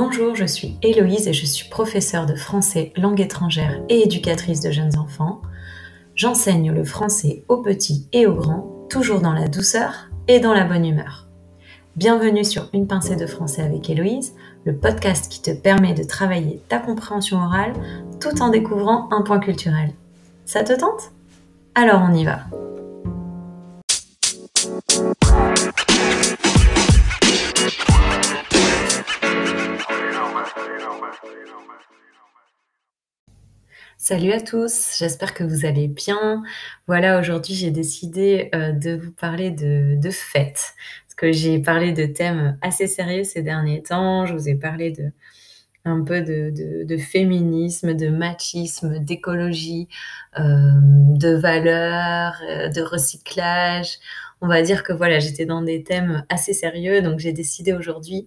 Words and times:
Bonjour, 0.00 0.36
je 0.36 0.44
suis 0.44 0.76
Héloïse 0.80 1.26
et 1.26 1.32
je 1.32 1.44
suis 1.44 1.68
professeure 1.68 2.24
de 2.24 2.36
français 2.36 2.92
langue 2.96 3.20
étrangère 3.20 3.82
et 3.88 4.04
éducatrice 4.04 4.60
de 4.60 4.70
jeunes 4.70 4.96
enfants. 4.96 5.42
J'enseigne 6.14 6.70
le 6.70 6.84
français 6.84 7.42
aux 7.48 7.62
petits 7.62 8.06
et 8.12 8.24
aux 8.28 8.36
grands, 8.36 8.86
toujours 8.88 9.20
dans 9.20 9.32
la 9.32 9.48
douceur 9.48 10.08
et 10.28 10.38
dans 10.38 10.54
la 10.54 10.62
bonne 10.62 10.86
humeur. 10.86 11.26
Bienvenue 11.96 12.44
sur 12.44 12.70
Une 12.72 12.86
pincée 12.86 13.16
de 13.16 13.26
français 13.26 13.62
avec 13.62 13.90
Héloïse, 13.90 14.34
le 14.64 14.76
podcast 14.76 15.32
qui 15.32 15.42
te 15.42 15.50
permet 15.50 15.94
de 15.94 16.04
travailler 16.04 16.62
ta 16.68 16.78
compréhension 16.78 17.38
orale 17.38 17.72
tout 18.20 18.40
en 18.40 18.50
découvrant 18.50 19.08
un 19.10 19.22
point 19.22 19.40
culturel. 19.40 19.94
Ça 20.44 20.62
te 20.62 20.78
tente? 20.78 21.10
Alors 21.74 22.06
on 22.08 22.14
y 22.14 22.24
va. 22.24 22.42
Salut 34.08 34.32
à 34.32 34.40
tous, 34.40 34.96
j'espère 34.98 35.34
que 35.34 35.44
vous 35.44 35.66
allez 35.66 35.86
bien. 35.86 36.42
Voilà, 36.86 37.20
aujourd'hui 37.20 37.52
j'ai 37.54 37.70
décidé 37.70 38.48
euh, 38.54 38.72
de 38.72 38.96
vous 38.96 39.12
parler 39.12 39.50
de, 39.50 40.00
de 40.00 40.08
fêtes, 40.08 40.72
parce 41.04 41.14
que 41.14 41.30
j'ai 41.30 41.58
parlé 41.58 41.92
de 41.92 42.06
thèmes 42.06 42.56
assez 42.62 42.86
sérieux 42.86 43.24
ces 43.24 43.42
derniers 43.42 43.82
temps. 43.82 44.24
Je 44.24 44.32
vous 44.32 44.48
ai 44.48 44.54
parlé 44.54 44.92
de 44.92 45.12
un 45.84 46.02
peu 46.04 46.22
de, 46.22 46.96
féminisme, 46.96 47.92
de 47.92 48.08
machisme, 48.08 48.98
d'écologie, 48.98 49.88
euh, 50.38 50.42
de 50.42 51.34
valeurs, 51.34 52.40
euh, 52.48 52.70
de 52.70 52.80
recyclage. 52.80 53.98
On 54.40 54.48
va 54.48 54.62
dire 54.62 54.84
que 54.84 54.94
voilà, 54.94 55.18
j'étais 55.18 55.44
dans 55.44 55.60
des 55.60 55.82
thèmes 55.82 56.24
assez 56.30 56.54
sérieux, 56.54 57.02
donc 57.02 57.18
j'ai 57.18 57.34
décidé 57.34 57.74
aujourd'hui 57.74 58.26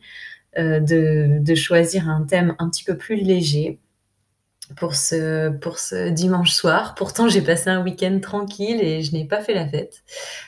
de, 0.55 1.39
de 1.41 1.55
choisir 1.55 2.07
un 2.07 2.23
thème 2.23 2.55
un 2.59 2.69
petit 2.69 2.83
peu 2.83 2.95
plus 2.97 3.15
léger 3.15 3.79
pour 4.77 4.95
ce, 4.95 5.49
pour 5.49 5.79
ce 5.79 6.09
dimanche 6.09 6.51
soir. 6.51 6.95
Pourtant, 6.95 7.27
j'ai 7.29 7.41
passé 7.41 7.69
un 7.69 7.83
week-end 7.83 8.19
tranquille 8.21 8.81
et 8.81 9.03
je 9.03 9.13
n'ai 9.13 9.25
pas 9.25 9.41
fait 9.41 9.53
la 9.53 9.67
fête. 9.67 10.03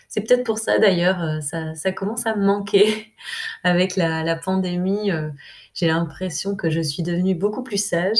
C'est 0.08 0.22
peut-être 0.22 0.44
pour 0.44 0.58
ça 0.60 0.80
d'ailleurs, 0.80 1.22
euh, 1.22 1.42
ça, 1.42 1.76
ça, 1.76 1.92
commence 1.92 2.26
à 2.26 2.36
me 2.36 2.46
manquer 2.46 3.14
avec 3.64 3.96
la, 3.96 4.24
la 4.24 4.36
pandémie. 4.36 5.12
Euh, 5.12 5.30
j'ai 5.74 5.88
l'impression 5.88 6.56
que 6.56 6.70
je 6.70 6.82
suis 6.82 7.04
devenue 7.04 7.36
beaucoup 7.36 7.64
plus 7.64 7.84
sage. 7.84 8.20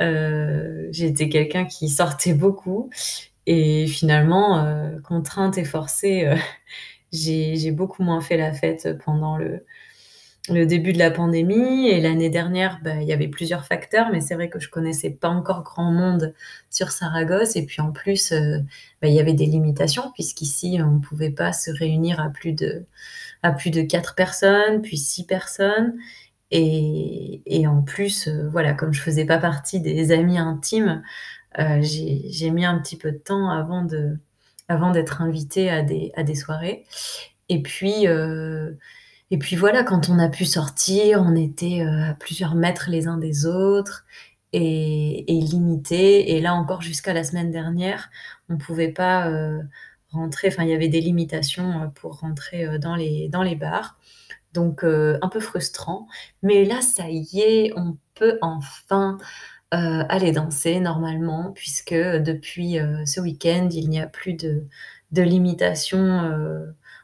Euh, 0.00 0.88
J'étais 0.90 1.28
quelqu'un 1.28 1.64
qui 1.64 1.88
sortait 1.88 2.34
beaucoup 2.34 2.90
et 3.46 3.86
finalement, 3.86 4.64
contrainte 5.04 5.58
et 5.58 5.64
forcée, 5.64 6.26
euh, 6.26 6.36
j'ai 7.12 7.70
beaucoup 7.70 8.02
moins 8.02 8.20
fait 8.20 8.36
la 8.36 8.52
fête 8.52 8.98
pendant 9.04 9.36
le, 9.36 9.64
le 10.50 10.66
début 10.66 10.92
de 10.92 10.98
la 10.98 11.10
pandémie 11.10 11.88
et 11.88 12.00
l'année 12.00 12.28
dernière, 12.28 12.78
bah, 12.84 12.96
il 13.00 13.08
y 13.08 13.14
avait 13.14 13.28
plusieurs 13.28 13.64
facteurs, 13.64 14.08
mais 14.12 14.20
c'est 14.20 14.34
vrai 14.34 14.50
que 14.50 14.58
je 14.58 14.68
connaissais 14.68 15.10
pas 15.10 15.28
encore 15.28 15.62
grand 15.62 15.90
monde 15.90 16.34
sur 16.70 16.90
Saragosse. 16.90 17.56
Et 17.56 17.64
puis 17.64 17.80
en 17.80 17.92
plus, 17.92 18.32
euh, 18.32 18.58
bah, 19.00 19.08
il 19.08 19.14
y 19.14 19.20
avait 19.20 19.32
des 19.32 19.46
limitations 19.46 20.12
puisqu'ici 20.12 20.78
on 20.82 21.00
pouvait 21.00 21.30
pas 21.30 21.52
se 21.54 21.70
réunir 21.70 22.20
à 22.20 22.28
plus 22.28 22.52
de 22.52 22.84
à 23.42 23.52
plus 23.52 23.70
de 23.70 23.82
quatre 23.82 24.14
personnes, 24.14 24.82
puis 24.82 24.98
six 24.98 25.26
personnes. 25.26 25.94
Et, 26.50 27.66
en 27.66 27.82
plus, 27.82 28.28
euh, 28.28 28.48
voilà, 28.48 28.74
comme 28.74 28.92
je 28.92 29.00
faisais 29.00 29.24
pas 29.26 29.38
partie 29.38 29.80
des 29.80 30.12
amis 30.12 30.38
intimes, 30.38 31.02
euh, 31.58 31.80
j'ai 31.82 32.50
mis 32.50 32.64
un 32.64 32.78
petit 32.78 32.96
peu 32.96 33.12
de 33.12 33.18
temps 33.18 33.50
avant 33.50 33.82
de 33.84 34.18
avant 34.68 34.92
d'être 34.92 35.22
invitée 35.22 35.70
à 35.70 35.82
des 35.82 36.12
à 36.16 36.22
des 36.22 36.34
soirées. 36.34 36.84
Et 37.48 37.62
puis 37.62 38.06
et 39.34 39.36
puis 39.36 39.56
voilà, 39.56 39.82
quand 39.82 40.10
on 40.10 40.20
a 40.20 40.28
pu 40.28 40.44
sortir, 40.44 41.20
on 41.20 41.34
était 41.34 41.80
euh, 41.80 42.10
à 42.10 42.14
plusieurs 42.14 42.54
mètres 42.54 42.88
les 42.88 43.08
uns 43.08 43.18
des 43.18 43.46
autres 43.46 44.04
et, 44.52 45.24
et 45.26 45.40
limité. 45.40 46.36
Et 46.36 46.40
là 46.40 46.54
encore, 46.54 46.82
jusqu'à 46.82 47.12
la 47.12 47.24
semaine 47.24 47.50
dernière, 47.50 48.10
on 48.48 48.52
ne 48.52 48.58
pouvait 48.60 48.92
pas 48.92 49.28
euh, 49.28 49.60
rentrer. 50.10 50.46
Enfin, 50.46 50.62
il 50.62 50.70
y 50.70 50.72
avait 50.72 50.86
des 50.86 51.00
limitations 51.00 51.82
euh, 51.82 51.86
pour 51.88 52.20
rentrer 52.20 52.78
dans 52.78 52.94
les, 52.94 53.28
dans 53.28 53.42
les 53.42 53.56
bars. 53.56 53.98
Donc, 54.52 54.84
un 54.84 55.28
peu 55.28 55.40
frustrant. 55.40 56.06
Mais 56.44 56.64
là, 56.64 56.80
ça 56.80 57.06
y 57.08 57.40
est, 57.40 57.72
on 57.74 57.96
peut 58.14 58.38
enfin 58.40 59.18
aller 59.72 60.30
danser 60.30 60.78
normalement, 60.78 61.50
puisque 61.56 61.92
depuis 61.92 62.76
ce 63.04 63.20
week-end, 63.20 63.68
il 63.72 63.88
n'y 63.90 64.00
a 64.00 64.06
plus 64.06 64.34
de, 64.34 64.68
de 65.10 65.22
limitations, 65.22 66.32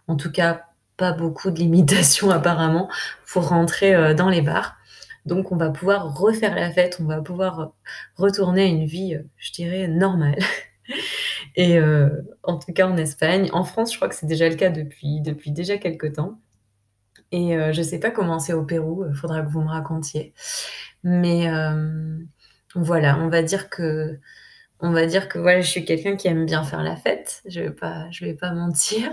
en 0.07 0.15
tout 0.15 0.31
cas 0.31 0.70
pas 1.01 1.13
beaucoup 1.13 1.51
de 1.51 1.59
limitations 1.59 2.31
apparemment 2.41 2.89
pour 3.27 3.49
rentrer 3.49 3.95
euh, 3.95 4.15
dans 4.15 4.29
les 4.29 4.43
bars. 4.43 4.77
Donc 5.27 5.51
on 5.53 5.57
va 5.57 5.71
pouvoir 5.71 6.15
refaire 6.17 6.55
la 6.55 6.71
fête, 6.71 6.99
on 7.01 7.05
va 7.05 7.21
pouvoir 7.21 7.73
retourner 8.17 8.63
à 8.63 8.67
une 8.67 8.87
vie, 8.87 9.15
euh, 9.17 9.23
je 9.39 9.53
dirais, 9.53 9.89
normale. 9.89 10.39
Et 11.57 11.79
euh, 11.79 12.11
en 12.43 12.59
tout 12.59 12.73
cas 12.73 12.87
en 12.87 12.97
Espagne. 12.97 13.49
En 13.53 13.65
France, 13.65 13.93
je 13.93 13.97
crois 13.97 14.09
que 14.09 14.15
c'est 14.15 14.27
déjà 14.27 14.49
le 14.49 14.55
cas 14.55 14.71
depuis, 14.71 15.21
depuis 15.21 15.51
déjà 15.51 15.79
quelques 15.79 16.15
temps. 16.15 16.39
Et 17.33 17.57
je 17.73 17.83
sais 17.83 18.01
pas 18.01 18.11
comment 18.11 18.41
c'est 18.41 18.55
au 18.55 18.65
Pérou, 18.65 19.05
il 19.09 19.15
faudra 19.15 19.43
que 19.43 19.49
vous 19.49 19.61
me 19.61 19.69
racontiez. 19.69 20.35
Mais 21.05 21.49
voilà, 22.75 23.19
on 23.21 23.29
va 23.29 23.43
dire 23.45 23.71
que 23.71 24.19
on 24.83 24.93
va 24.93 25.07
dire 25.07 25.29
que 25.29 25.39
voilà, 25.39 25.61
je 25.61 25.69
suis 25.69 25.85
quelqu'un 25.85 26.17
qui 26.17 26.29
aime 26.29 26.47
bien 26.47 26.63
faire 26.65 26.83
la 26.83 26.97
fête. 26.97 27.43
Je 27.47 27.61
vais 27.61 27.71
pas, 27.71 28.11
je 28.11 28.25
vais 28.25 28.35
pas 28.35 28.53
mentir. 28.55 29.11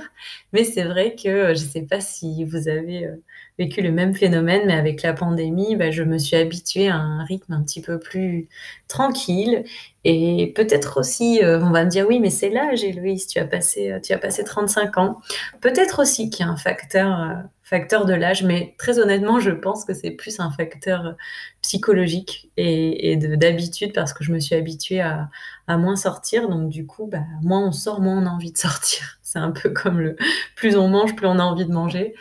Mais 0.53 0.63
c'est 0.63 0.83
vrai 0.83 1.15
que 1.15 1.27
euh, 1.27 1.55
je 1.55 1.59
sais 1.59 1.81
pas 1.81 1.99
si 1.99 2.45
vous 2.45 2.69
avez 2.69 3.05
euh, 3.05 3.15
vécu 3.59 3.81
le 3.81 3.91
même 3.91 4.15
phénomène, 4.15 4.63
mais 4.67 4.73
avec 4.73 5.01
la 5.01 5.13
pandémie, 5.13 5.75
bah, 5.75 5.91
je 5.91 6.03
me 6.03 6.17
suis 6.17 6.37
habituée 6.37 6.87
à 6.87 6.95
un 6.95 7.23
rythme 7.25 7.53
un 7.53 7.63
petit 7.63 7.81
peu 7.81 7.99
plus 7.99 8.47
tranquille. 8.87 9.63
Et 10.05 10.53
peut-être 10.55 10.99
aussi, 10.99 11.43
euh, 11.43 11.59
on 11.61 11.71
va 11.71 11.83
me 11.83 11.89
dire 11.89 12.05
oui, 12.07 12.19
mais 12.19 12.29
c'est 12.29 12.49
l'âge, 12.49 12.83
Héloïse, 12.83 13.27
tu 13.27 13.39
as 13.39 13.45
passé, 13.45 13.99
tu 14.03 14.13
as 14.13 14.17
passé 14.17 14.43
35 14.45 14.97
ans. 14.97 15.19
Peut-être 15.59 15.99
aussi 15.99 16.29
qu'il 16.29 16.45
y 16.45 16.49
a 16.49 16.51
un 16.51 16.57
facteur 16.57 17.43
facteur 17.67 18.05
de 18.05 18.13
l'âge, 18.13 18.43
mais 18.43 18.75
très 18.77 18.97
honnêtement, 18.97 19.41
je 19.41 19.51
pense 19.51 19.83
que 19.83 19.93
c'est 19.93 20.11
plus 20.11 20.39
un 20.39 20.49
facteur 20.51 21.17
psychologique 21.61 22.49
et, 22.55 23.17
d'habitude 23.17 23.91
parce 23.93 24.13
que 24.13 24.23
je 24.23 24.31
me 24.31 24.39
suis 24.39 24.55
habituée 24.55 25.01
à, 25.01 25.29
moins 25.67 25.97
sortir. 25.97 26.47
Donc 26.47 26.69
du 26.69 26.85
coup, 26.85 27.07
bah, 27.07 27.25
moins 27.43 27.67
on 27.67 27.73
sort, 27.73 27.99
moins 27.99 28.23
on 28.23 28.25
a 28.25 28.29
envie 28.29 28.53
de 28.53 28.57
sortir. 28.67 29.19
C'est 29.21 29.39
un 29.39 29.51
peu 29.51 29.69
comme 29.71 29.99
le 29.99 30.15
plus 30.55 30.77
on 30.77 30.87
mange, 30.87 31.13
plus 31.17 31.27
on 31.27 31.39
a 31.39 31.43
envie 31.43 31.65
de 31.65 31.73
manger. 31.73 32.15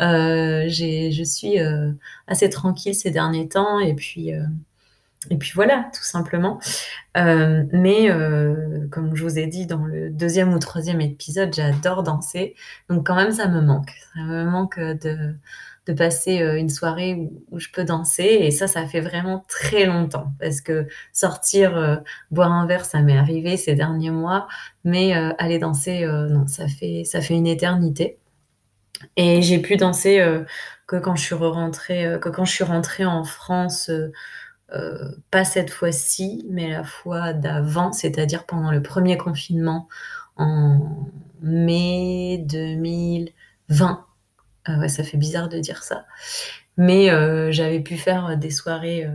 Euh, 0.00 0.66
je 0.68 1.22
suis 1.24 1.60
euh, 1.60 1.92
assez 2.26 2.50
tranquille 2.50 2.94
ces 2.94 3.12
derniers 3.12 3.48
temps 3.48 3.78
et 3.78 3.94
puis 3.94 4.34
euh, 4.34 4.42
et 5.28 5.36
puis 5.36 5.52
voilà, 5.54 5.90
tout 5.94 6.02
simplement. 6.02 6.60
Euh, 7.18 7.64
mais 7.72 8.10
euh, 8.10 8.88
comme 8.90 9.14
je 9.14 9.22
vous 9.22 9.38
ai 9.38 9.46
dit 9.46 9.66
dans 9.66 9.84
le 9.84 10.08
deuxième 10.08 10.54
ou 10.54 10.58
troisième 10.58 11.02
épisode, 11.02 11.52
j'adore 11.52 12.02
danser. 12.02 12.54
Donc 12.88 13.06
quand 13.06 13.16
même, 13.16 13.32
ça 13.32 13.46
me 13.48 13.60
manque. 13.60 13.92
Ça 14.14 14.22
me 14.22 14.44
manque 14.44 14.80
de, 14.80 15.34
de 15.86 15.92
passer 15.92 16.40
euh, 16.40 16.58
une 16.58 16.70
soirée 16.70 17.28
où, 17.50 17.60
je 17.60 17.68
peux 17.70 17.84
danser. 17.84 18.24
Et 18.24 18.50
ça, 18.50 18.66
ça 18.66 18.86
fait 18.86 19.02
vraiment 19.02 19.44
très 19.46 19.84
longtemps. 19.84 20.32
Parce 20.40 20.62
que 20.62 20.86
sortir, 21.12 22.02
boire 22.30 22.52
un 22.52 22.66
verre, 22.66 22.86
ça 22.86 23.02
m'est 23.02 23.18
arrivé 23.18 23.58
ces 23.58 23.74
derniers 23.74 24.10
mois. 24.10 24.48
Mais 24.84 25.12
aller 25.12 25.58
danser, 25.58 26.06
non, 26.06 26.46
ça 26.46 26.66
fait, 26.66 27.04
ça 27.04 27.20
fait 27.20 27.34
une 27.34 27.46
éternité. 27.46 28.18
Et 29.16 29.42
j'ai 29.42 29.58
pu 29.60 29.76
danser 29.76 30.24
que 30.86 30.96
quand 30.96 31.14
je 31.16 31.24
suis 31.24 31.34
rentrée, 31.34 32.18
que 32.22 32.28
quand 32.30 32.44
je 32.46 32.52
suis 32.52 32.64
rentrée 32.64 33.04
en 33.04 33.24
France 33.24 33.90
euh, 34.74 35.10
pas 35.30 35.44
cette 35.44 35.70
fois-ci, 35.70 36.46
mais 36.50 36.70
la 36.70 36.84
fois 36.84 37.32
d'avant, 37.32 37.92
c'est-à-dire 37.92 38.46
pendant 38.46 38.70
le 38.70 38.82
premier 38.82 39.16
confinement 39.16 39.88
en 40.36 41.06
mai 41.42 42.44
2020. 42.46 44.06
Euh, 44.68 44.78
ouais, 44.78 44.88
ça 44.88 45.02
fait 45.04 45.16
bizarre 45.16 45.48
de 45.48 45.58
dire 45.58 45.82
ça. 45.82 46.06
Mais 46.76 47.10
euh, 47.10 47.50
j'avais 47.52 47.80
pu 47.80 47.96
faire 47.96 48.36
des 48.38 48.50
soirées, 48.50 49.08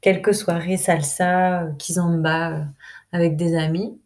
quelques 0.00 0.34
soirées 0.34 0.76
salsa, 0.76 1.68
kizomba 1.78 2.66
avec 3.12 3.36
des 3.36 3.56
amis. 3.56 3.98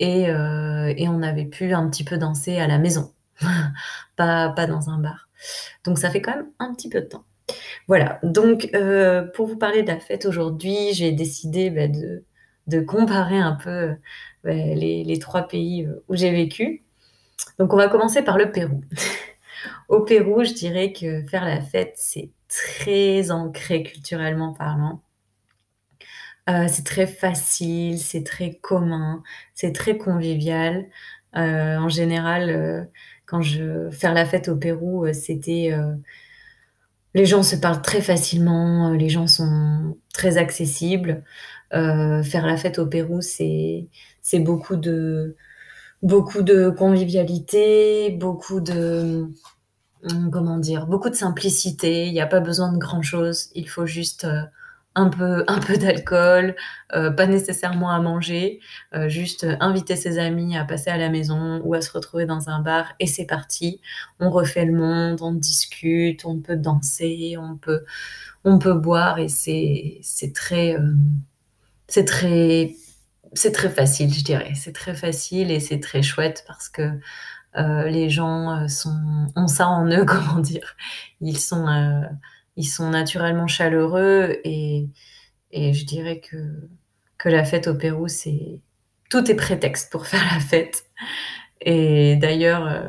Et, 0.00 0.24
et, 0.24 1.08
on 1.08 1.22
avait 1.22 1.44
pu 1.46 1.72
un 1.72 1.88
petit 1.88 2.04
peu 2.04 2.18
danser 2.18 2.58
à 2.58 2.66
la 2.66 2.78
maison, 2.78 3.12
pas, 4.16 4.50
pas 4.50 4.66
dans 4.66 4.90
un 4.90 4.98
bar. 4.98 5.28
Donc 5.84 5.98
ça 5.98 6.10
fait 6.10 6.20
quand 6.20 6.36
même 6.36 6.50
un 6.58 6.74
petit 6.74 6.88
peu 6.88 7.00
de 7.00 7.06
temps. 7.06 7.24
Voilà, 7.86 8.18
donc 8.22 8.70
euh, 8.74 9.22
pour 9.34 9.46
vous 9.46 9.56
parler 9.58 9.82
de 9.82 9.88
la 9.88 10.00
fête 10.00 10.24
aujourd'hui, 10.24 10.94
j'ai 10.94 11.12
décidé 11.12 11.70
bah, 11.70 11.86
de, 11.88 12.80
comparer 12.80 13.38
un 13.38 13.54
peu 13.54 13.94
bah, 14.42 14.52
les, 14.52 15.18
trois 15.20 15.42
pays 15.48 15.84
euh, 15.84 16.02
où 16.08 16.16
j'ai 16.16 16.30
vécu. 16.30 16.82
Donc 17.58 17.74
on 17.74 17.76
va 17.76 17.88
commencer 17.88 18.22
par 18.22 18.38
le 18.38 18.50
Pérou. 18.52 18.82
Au 19.88 20.00
Pérou, 20.00 20.44
je 20.44 20.54
dirais 20.54 20.92
que 20.92 21.22
faire 21.26 21.44
la 21.44 21.60
fête, 21.60 21.94
c'est 21.96 22.30
très 22.48 23.30
ancré 23.30 23.82
culturellement 23.82 24.54
parlant. 24.54 25.02
Euh, 26.48 26.66
c'est 26.68 26.84
très 26.84 27.06
facile, 27.06 27.98
c'est 27.98 28.24
très 28.24 28.54
commun, 28.54 29.22
c'est 29.54 29.72
très 29.72 29.98
convivial. 29.98 30.86
En 31.34 31.88
général, 31.88 32.88
quand 33.26 33.42
je 33.42 33.90
faire 33.90 34.14
la 34.14 34.24
fête 34.24 34.48
au 34.48 34.56
Pérou, 34.56 35.12
c'était 35.12 35.72
les 37.14 37.26
gens 37.26 37.42
se 37.42 37.56
parlent 37.56 37.82
très 37.82 38.00
facilement, 38.00 38.90
les 38.92 39.08
gens 39.08 39.26
sont 39.26 39.96
très 40.12 40.36
accessibles. 40.36 41.24
Euh, 41.74 42.22
faire 42.22 42.46
la 42.46 42.56
fête 42.56 42.78
au 42.78 42.86
Pérou, 42.86 43.20
c'est 43.20 43.88
c'est 44.22 44.40
beaucoup 44.40 44.76
de 44.76 45.36
beaucoup 46.02 46.42
de 46.42 46.70
convivialité, 46.70 48.10
beaucoup 48.12 48.60
de 48.60 49.28
hum, 50.04 50.30
comment 50.30 50.58
dire, 50.58 50.86
beaucoup 50.86 51.10
de 51.10 51.14
simplicité. 51.14 52.06
Il 52.06 52.12
n'y 52.12 52.20
a 52.20 52.26
pas 52.26 52.40
besoin 52.40 52.72
de 52.72 52.78
grand 52.78 53.02
chose. 53.02 53.50
Il 53.54 53.68
faut 53.68 53.86
juste 53.86 54.24
euh, 54.24 54.42
un 54.94 55.08
peu, 55.08 55.44
un 55.48 55.58
peu 55.58 55.76
d'alcool, 55.76 56.54
euh, 56.94 57.10
pas 57.10 57.26
nécessairement 57.26 57.90
à 57.90 58.00
manger, 58.00 58.60
euh, 58.94 59.08
juste 59.08 59.46
inviter 59.60 59.96
ses 59.96 60.18
amis 60.18 60.56
à 60.56 60.64
passer 60.64 60.90
à 60.90 60.96
la 60.96 61.08
maison 61.08 61.60
ou 61.64 61.74
à 61.74 61.80
se 61.80 61.90
retrouver 61.92 62.26
dans 62.26 62.48
un 62.48 62.60
bar 62.60 62.94
et 63.00 63.06
c'est 63.06 63.26
parti. 63.26 63.80
On 64.20 64.30
refait 64.30 64.64
le 64.64 64.72
monde, 64.72 65.20
on 65.20 65.32
discute, 65.32 66.24
on 66.24 66.38
peut 66.38 66.56
danser, 66.56 67.36
on 67.38 67.56
peut, 67.56 67.84
on 68.44 68.58
peut 68.58 68.74
boire 68.74 69.18
et 69.18 69.28
c'est, 69.28 70.00
très, 70.34 70.76
euh, 70.78 70.94
c'est 71.88 72.04
très, 72.04 72.74
c'est 73.32 73.52
très 73.52 73.70
facile, 73.70 74.12
je 74.14 74.22
dirais. 74.22 74.52
C'est 74.54 74.74
très 74.74 74.94
facile 74.94 75.50
et 75.50 75.60
c'est 75.60 75.80
très 75.80 76.02
chouette 76.02 76.44
parce 76.46 76.68
que 76.68 76.90
les 77.56 78.10
gens 78.10 78.66
sont, 78.66 79.28
ont 79.36 79.46
ça 79.46 79.68
en 79.68 79.86
eux, 79.88 80.04
comment 80.06 80.40
dire. 80.40 80.76
Ils 81.20 81.38
sont 81.38 81.66
ils 82.56 82.64
sont 82.64 82.90
naturellement 82.90 83.46
chaleureux 83.46 84.40
et, 84.44 84.88
et 85.50 85.72
je 85.72 85.84
dirais 85.84 86.20
que, 86.20 86.36
que 87.18 87.28
la 87.28 87.44
fête 87.44 87.68
au 87.68 87.74
Pérou, 87.74 88.08
c'est 88.08 88.60
tout 89.10 89.30
est 89.30 89.36
prétexte 89.36 89.90
pour 89.92 90.06
faire 90.08 90.24
la 90.32 90.40
fête. 90.40 90.84
Et 91.60 92.16
d'ailleurs, 92.16 92.66
euh, 92.66 92.88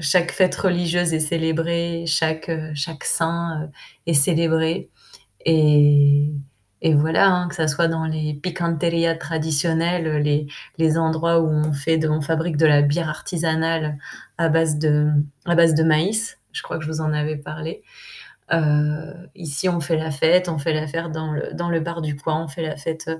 chaque 0.00 0.32
fête 0.32 0.54
religieuse 0.54 1.14
est 1.14 1.20
célébrée, 1.20 2.04
chaque, 2.06 2.48
euh, 2.48 2.70
chaque 2.74 3.04
saint 3.04 3.62
euh, 3.62 3.66
est 4.06 4.14
célébré. 4.14 4.90
Et, 5.44 6.32
et 6.82 6.94
voilà, 6.94 7.28
hein, 7.28 7.48
que 7.48 7.54
ça 7.54 7.68
soit 7.68 7.88
dans 7.88 8.04
les 8.04 8.34
picanterias 8.34 9.16
traditionnelles, 9.16 10.22
les, 10.22 10.46
les 10.78 10.98
endroits 10.98 11.40
où 11.40 11.48
on, 11.48 11.72
fait 11.72 12.06
on 12.06 12.20
fabrique 12.20 12.56
de 12.56 12.66
la 12.66 12.82
bière 12.82 13.08
artisanale 13.08 13.98
à 14.36 14.48
base 14.48 14.78
de, 14.78 15.10
à 15.46 15.54
base 15.54 15.74
de 15.74 15.82
maïs, 15.82 16.38
je 16.52 16.62
crois 16.62 16.78
que 16.78 16.84
je 16.84 16.90
vous 16.90 17.00
en 17.00 17.12
avais 17.12 17.36
parlé, 17.36 17.82
euh, 18.52 19.12
ici, 19.34 19.68
on 19.68 19.80
fait 19.80 19.96
la 19.96 20.10
fête, 20.10 20.48
on 20.48 20.58
fait 20.58 20.72
la 20.72 20.86
fête 20.86 21.10
dans 21.12 21.32
le, 21.32 21.52
dans 21.52 21.68
le 21.68 21.80
bar 21.80 22.02
du 22.02 22.16
coin, 22.16 22.44
on 22.44 22.48
fait 22.48 22.62
la 22.62 22.76
fête 22.76 23.10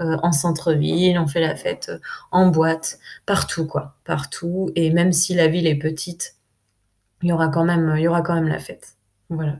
euh, 0.00 0.16
en 0.22 0.32
centre-ville, 0.32 1.18
on 1.18 1.26
fait 1.26 1.40
la 1.40 1.56
fête 1.56 1.88
euh, 1.90 1.98
en 2.30 2.48
boîte, 2.48 2.98
partout, 3.26 3.66
quoi, 3.66 3.96
partout. 4.04 4.70
Et 4.76 4.90
même 4.90 5.12
si 5.12 5.34
la 5.34 5.48
ville 5.48 5.66
est 5.66 5.76
petite, 5.78 6.36
il 7.22 7.28
y 7.30 7.32
aura 7.32 7.48
quand 7.48 7.64
même, 7.64 7.94
il 7.96 8.02
y 8.02 8.08
aura 8.08 8.22
quand 8.22 8.34
même 8.34 8.48
la 8.48 8.58
fête. 8.58 8.96
Voilà. 9.30 9.58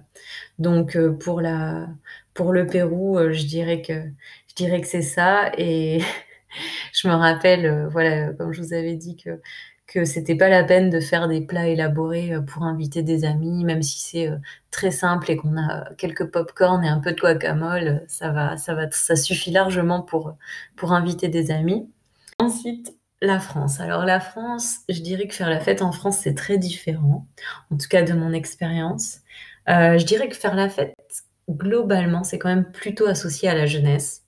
Donc, 0.58 0.98
pour 1.20 1.40
la, 1.40 1.88
pour 2.34 2.52
le 2.52 2.66
Pérou, 2.66 3.18
je 3.32 3.44
dirais 3.46 3.82
que, 3.82 4.04
je 4.48 4.54
dirais 4.56 4.80
que 4.80 4.86
c'est 4.88 5.02
ça. 5.02 5.52
Et 5.58 6.00
je 6.92 7.08
me 7.08 7.14
rappelle, 7.14 7.88
voilà, 7.90 8.32
comme 8.34 8.52
je 8.52 8.62
vous 8.62 8.74
avais 8.74 8.96
dit 8.96 9.16
que 9.16 9.40
que 9.86 10.04
c'était 10.04 10.36
pas 10.36 10.48
la 10.48 10.64
peine 10.64 10.90
de 10.90 11.00
faire 11.00 11.28
des 11.28 11.40
plats 11.40 11.68
élaborés 11.68 12.32
euh, 12.32 12.40
pour 12.40 12.62
inviter 12.64 13.02
des 13.02 13.24
amis, 13.24 13.64
même 13.64 13.82
si 13.82 14.00
c'est 14.00 14.28
euh, 14.28 14.36
très 14.70 14.90
simple 14.90 15.30
et 15.30 15.36
qu'on 15.36 15.56
a 15.58 15.92
quelques 15.96 16.30
pop-corn 16.30 16.84
et 16.84 16.88
un 16.88 17.00
peu 17.00 17.12
de 17.12 17.20
guacamole, 17.20 18.04
ça 18.08 18.30
va, 18.30 18.56
ça 18.56 18.74
va, 18.74 18.90
ça 18.90 19.16
suffit 19.16 19.50
largement 19.50 20.02
pour, 20.02 20.36
pour 20.76 20.92
inviter 20.92 21.28
des 21.28 21.50
amis. 21.50 21.90
Ensuite, 22.38 22.96
la 23.20 23.38
France. 23.38 23.80
Alors 23.80 24.04
la 24.04 24.20
France, 24.20 24.78
je 24.88 25.00
dirais 25.00 25.28
que 25.28 25.34
faire 25.34 25.50
la 25.50 25.60
fête 25.60 25.82
en 25.82 25.92
France, 25.92 26.18
c'est 26.18 26.34
très 26.34 26.58
différent, 26.58 27.26
en 27.70 27.76
tout 27.76 27.88
cas 27.88 28.02
de 28.02 28.12
mon 28.12 28.32
expérience. 28.32 29.20
Euh, 29.68 29.98
je 29.98 30.04
dirais 30.04 30.28
que 30.28 30.36
faire 30.36 30.56
la 30.56 30.68
fête, 30.68 30.96
globalement, 31.48 32.24
c'est 32.24 32.38
quand 32.38 32.48
même 32.48 32.70
plutôt 32.72 33.06
associé 33.06 33.48
à 33.48 33.54
la 33.54 33.66
jeunesse. 33.66 34.24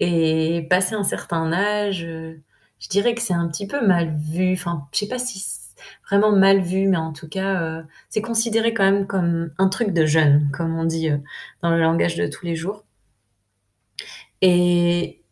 Et 0.00 0.66
passer 0.70 0.94
un 0.94 1.04
certain 1.04 1.52
âge, 1.52 2.06
je 2.80 2.88
dirais 2.88 3.14
que 3.14 3.22
c'est 3.22 3.34
un 3.34 3.48
petit 3.48 3.66
peu 3.66 3.86
mal 3.86 4.14
vu. 4.16 4.52
Enfin, 4.54 4.88
je 4.92 5.00
sais 5.00 5.08
pas 5.08 5.18
si 5.18 5.44
vraiment 6.08 6.32
mal 6.32 6.60
vu, 6.60 6.88
mais 6.88 6.96
en 6.96 7.12
tout 7.12 7.28
cas, 7.28 7.62
euh, 7.62 7.82
c'est 8.08 8.22
considéré 8.22 8.74
quand 8.74 8.84
même 8.84 9.06
comme 9.06 9.52
un 9.58 9.68
truc 9.68 9.92
de 9.92 10.06
jeune, 10.06 10.50
comme 10.52 10.76
on 10.78 10.84
dit 10.84 11.10
euh, 11.10 11.18
dans 11.62 11.70
le 11.70 11.80
langage 11.80 12.16
de 12.16 12.26
tous 12.26 12.44
les 12.46 12.56
jours. 12.56 12.84
Et 14.42 15.22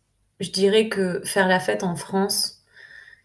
je 0.40 0.50
dirais 0.50 0.88
que 0.88 1.20
faire 1.24 1.48
la 1.48 1.60
fête 1.60 1.82
en 1.82 1.96
France, 1.96 2.62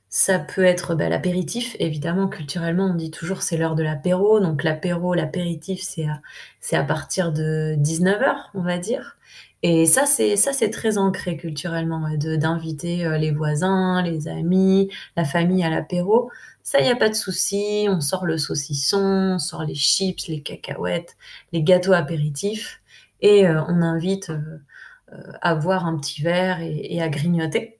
ça 0.09 0.39
peut 0.39 0.63
être 0.63 0.95
bah, 0.95 1.09
l'apéritif. 1.09 1.75
Évidemment, 1.79 2.27
culturellement, 2.29 2.87
on 2.91 2.95
dit 2.95 3.11
toujours 3.11 3.41
c'est 3.41 3.57
l'heure 3.57 3.75
de 3.75 3.83
l'apéro. 3.83 4.39
Donc 4.39 4.63
l'apéro, 4.63 5.13
l'apéritif, 5.13 5.81
c'est 5.81 6.07
à, 6.07 6.21
c'est 6.61 6.75
à 6.77 6.83
partir 6.83 7.31
de 7.33 7.75
19h, 7.79 8.35
on 8.53 8.61
va 8.61 8.77
dire. 8.77 9.17
Et 9.63 9.85
ça, 9.85 10.05
c'est 10.05 10.35
ça, 10.35 10.51
c'est 10.51 10.69
très 10.69 10.97
ancré 10.97 11.37
culturellement, 11.37 12.05
d'inviter 12.17 13.05
euh, 13.05 13.17
les 13.17 13.31
voisins, 13.31 14.01
les 14.03 14.27
amis, 14.27 14.89
la 15.15 15.23
famille 15.23 15.63
à 15.63 15.69
l'apéro. 15.69 16.29
Ça, 16.63 16.81
il 16.81 16.87
y 16.87 16.89
a 16.89 16.97
pas 16.97 17.07
de 17.09 17.15
souci. 17.15 17.87
On 17.89 18.01
sort 18.01 18.25
le 18.25 18.37
saucisson, 18.37 19.35
on 19.35 19.39
sort 19.39 19.63
les 19.63 19.75
chips, 19.75 20.27
les 20.27 20.41
cacahuètes, 20.41 21.15
les 21.53 21.63
gâteaux 21.63 21.93
apéritifs, 21.93 22.81
et 23.21 23.47
euh, 23.47 23.61
on 23.69 23.81
invite 23.81 24.31
euh, 24.31 25.31
à 25.41 25.55
boire 25.55 25.85
un 25.85 25.97
petit 25.97 26.21
verre 26.21 26.59
et, 26.61 27.01
à 27.01 27.07
grignoter. 27.09 27.79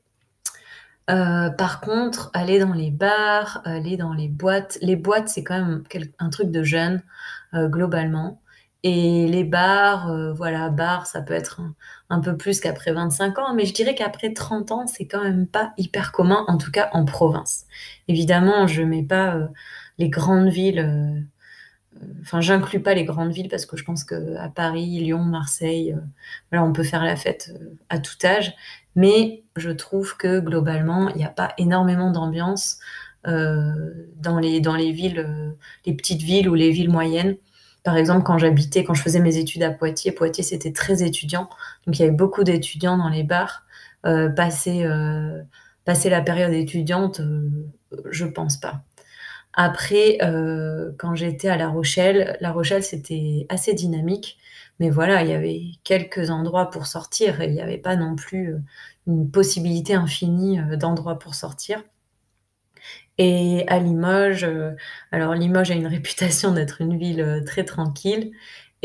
par 1.07 1.81
contre, 1.81 2.31
aller 2.33 2.59
dans 2.59 2.73
les 2.73 2.91
bars, 2.91 3.61
aller 3.65 3.97
dans 3.97 4.13
les 4.13 4.29
boîtes, 4.29 4.77
les 4.81 4.95
boîtes, 4.95 5.29
c'est 5.29 5.43
quand 5.43 5.59
même 5.59 5.83
un 6.19 6.29
truc 6.29 6.51
de 6.51 6.63
jeune, 6.63 7.03
globalement. 7.53 8.42
Et 8.83 9.27
les 9.27 9.45
bars, 9.45 10.09
euh, 10.11 10.33
voilà, 10.33 10.69
bars, 10.69 11.07
ça 11.07 11.21
peut 11.21 11.33
être 11.33 11.61
un, 12.09 12.19
peu 12.19 12.35
plus 12.35 12.59
qu'après 12.59 12.91
25 12.91 13.39
ans, 13.39 13.53
mais 13.55 13.65
je 13.65 13.73
dirais 13.73 13.95
qu'après 13.95 14.33
30 14.33 14.71
ans, 14.71 14.87
c'est 14.87 15.07
quand 15.07 15.23
même 15.23 15.47
pas 15.47 15.73
hyper 15.77 16.11
commun, 16.11 16.43
en 16.49 16.57
tout 16.57 16.69
cas 16.69 16.89
en 16.91 17.05
province. 17.05 17.65
Évidemment, 18.09 18.67
je 18.67 18.83
mets 18.83 19.03
pas 19.03 19.35
euh, 19.35 19.47
les 19.99 20.09
grandes 20.09 20.49
villes, 20.49 20.79
euh, 20.79 21.21
enfin, 22.21 22.41
j'inclus 22.41 22.81
pas 22.81 22.93
les 22.93 23.05
grandes 23.05 23.31
villes 23.31 23.47
parce 23.47 23.65
que 23.65 23.77
je 23.77 23.85
pense 23.85 24.03
qu'à 24.03 24.49
Paris, 24.53 24.99
Lyon, 24.99 25.23
Marseille, 25.23 25.95
voilà, 26.51 26.65
on 26.65 26.73
peut 26.73 26.83
faire 26.83 27.05
la 27.05 27.15
fête 27.15 27.53
à 27.89 27.99
tout 27.99 28.17
âge, 28.25 28.53
mais 28.95 29.43
je 29.55 29.69
trouve 29.69 30.17
que 30.17 30.41
globalement, 30.41 31.07
il 31.09 31.17
n'y 31.17 31.25
a 31.25 31.29
pas 31.29 31.53
énormément 31.57 32.11
d'ambiance 32.11 32.79
dans 33.25 34.39
les, 34.41 34.59
dans 34.59 34.75
les 34.75 34.91
villes, 34.91 35.55
les 35.85 35.93
petites 35.93 36.21
villes 36.21 36.49
ou 36.49 36.55
les 36.55 36.71
villes 36.71 36.89
moyennes. 36.89 37.37
Par 37.83 37.97
exemple, 37.97 38.23
quand 38.23 38.37
j'habitais, 38.37 38.83
quand 38.83 38.93
je 38.93 39.01
faisais 39.01 39.19
mes 39.19 39.37
études 39.37 39.63
à 39.63 39.71
Poitiers, 39.71 40.11
Poitiers 40.11 40.43
c'était 40.43 40.71
très 40.71 41.03
étudiant, 41.03 41.49
donc 41.85 41.99
il 41.99 42.01
y 42.01 42.05
avait 42.05 42.15
beaucoup 42.15 42.43
d'étudiants 42.43 42.97
dans 42.97 43.09
les 43.09 43.23
bars. 43.23 43.63
Euh, 44.05 44.29
passer, 44.29 44.83
euh, 44.83 45.41
passer 45.85 46.09
la 46.09 46.21
période 46.21 46.51
étudiante, 46.53 47.21
euh, 47.21 47.49
je 48.11 48.25
pense 48.25 48.57
pas. 48.57 48.83
Après, 49.53 50.17
quand 50.97 51.15
j'étais 51.15 51.47
à 51.49 51.57
La 51.57 51.69
Rochelle, 51.69 52.37
La 52.41 52.51
Rochelle 52.51 52.83
c'était 52.83 53.45
assez 53.49 53.73
dynamique, 53.75 54.39
mais 54.79 54.89
voilà, 54.89 55.23
il 55.23 55.29
y 55.29 55.33
avait 55.33 55.61
quelques 55.83 56.31
endroits 56.31 56.71
pour 56.71 56.87
sortir 56.87 57.39
et 57.41 57.47
il 57.47 57.53
n'y 57.53 57.61
avait 57.61 57.77
pas 57.77 57.95
non 57.95 58.15
plus 58.15 58.55
une 59.07 59.29
possibilité 59.29 59.93
infinie 59.93 60.59
d'endroits 60.77 61.19
pour 61.19 61.35
sortir. 61.35 61.83
Et 63.19 63.63
à 63.67 63.79
Limoges, 63.79 64.43
euh, 64.43 64.71
alors 65.11 65.35
Limoges 65.35 65.71
a 65.71 65.75
une 65.75 65.87
réputation 65.97 66.51
d'être 66.51 66.81
une 66.81 66.97
ville 66.97 67.21
euh, 67.21 67.43
très 67.43 67.63
tranquille. 67.63 68.31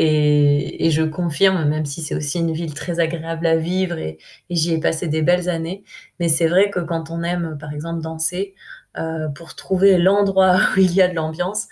Et, 0.00 0.90
je 0.90 1.02
confirme, 1.02 1.64
même 1.68 1.84
si 1.84 2.02
c'est 2.02 2.14
aussi 2.14 2.38
une 2.38 2.52
ville 2.52 2.72
très 2.74 3.00
agréable 3.00 3.46
à 3.46 3.56
vivre 3.56 3.98
et, 3.98 4.18
j'y 4.50 4.72
ai 4.74 4.80
passé 4.80 5.08
des 5.08 5.22
belles 5.22 5.48
années. 5.48 5.82
Mais 6.20 6.28
c'est 6.28 6.46
vrai 6.46 6.70
que 6.70 6.80
quand 6.80 7.10
on 7.10 7.22
aime, 7.24 7.58
par 7.58 7.72
exemple, 7.72 8.00
danser, 8.02 8.54
euh, 8.96 9.28
pour 9.28 9.54
trouver 9.56 9.98
l'endroit 9.98 10.60
où 10.76 10.80
il 10.80 10.94
y 10.94 11.02
a 11.02 11.08
de 11.08 11.14
l'ambiance, 11.14 11.68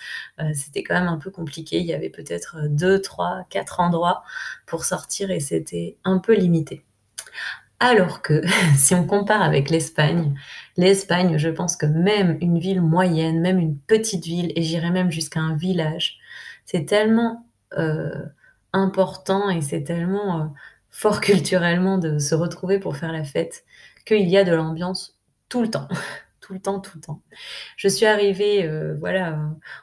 c'était 0.55 0.83
quand 0.83 0.95
même 0.95 1.09
un 1.09 1.19
peu 1.19 1.31
compliqué. 1.31 1.79
Il 1.79 1.87
y 1.87 1.95
avait 1.95 2.11
peut-être 2.11 2.69
deux, 2.69 3.01
trois, 3.01 3.47
quatre 3.51 3.81
endroits 3.81 4.25
pour 4.67 4.85
sortir 4.85 5.31
et 5.31 5.41
c'était 5.41 5.97
un 6.05 6.19
peu 6.19 6.35
limité. 6.35 6.85
Alors 7.81 8.23
que 8.23 8.43
si 8.77 8.95
on 8.95 9.07
compare 9.07 9.43
avec 9.43 9.71
l'Espagne, 9.71 10.35
l'Espagne, 10.77 11.39
je 11.39 11.49
pense 11.49 11.77
que 11.77 11.87
même 11.87 12.39
une 12.41 12.59
ville 12.59 12.81
moyenne, 12.81 13.41
même 13.41 13.59
une 13.59 13.79
petite 13.79 14.25
ville, 14.25 14.53
et 14.57 14.63
j'irais 14.63 14.91
même 14.91 15.11
jusqu'à 15.11 15.41
un 15.41 15.57
village, 15.57 16.19
c'est 16.65 16.87
tellement 16.87 17.47
euh, 17.79 18.25
important 18.73 19.51
et 19.51 19.61
c'est 19.61 19.85
tellement 19.85 20.41
euh, 20.41 20.45
fort 20.91 21.21
culturellement 21.23 21.99
de 21.99 22.19
se 22.19 22.35
retrouver 22.35 22.79
pour 22.79 22.97
faire 22.97 23.13
la 23.13 23.25
fête 23.25 23.65
qu'il 24.05 24.29
y 24.29 24.37
a 24.37 24.45
de 24.45 24.55
l'ambiance 24.55 25.19
tout 25.49 25.63
le 25.63 25.71
temps. 25.71 25.89
tout 26.47 26.53
le 26.53 26.61
temps, 26.61 26.79
tout 26.79 26.93
le 26.95 27.01
temps. 27.01 27.23
Je 27.77 27.89
suis 27.89 28.07
arrivée 28.07 28.65
euh, 28.65 28.95
voilà, 29.01 29.37